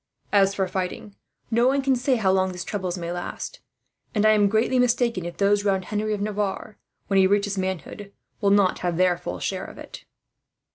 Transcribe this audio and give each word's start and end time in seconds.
"As 0.31 0.55
for 0.55 0.67
fighting, 0.67 1.15
no 1.51 1.67
one 1.67 1.83
can 1.83 1.95
say 1.95 2.15
how 2.15 2.31
long 2.31 2.51
these 2.51 2.63
troubles 2.63 2.97
may 2.97 3.11
last; 3.11 3.59
and 4.15 4.25
I 4.25 4.31
am 4.31 4.49
greatly 4.49 4.79
mistaken 4.79 5.25
if 5.25 5.37
those 5.37 5.63
round 5.63 5.85
Henry 5.85 6.15
of 6.15 6.21
Navarre, 6.21 6.79
when 7.05 7.19
he 7.19 7.27
reaches 7.27 7.55
manhood, 7.55 8.11
will 8.39 8.49
not 8.49 8.79
have 8.79 8.97
their 8.97 9.15
full 9.15 9.37
share 9.39 9.65
of 9.65 9.77
it." 9.77 10.05